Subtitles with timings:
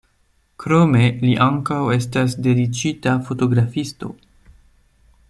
[0.63, 4.11] Krome li ankaŭ estas dediĉita fotografisto.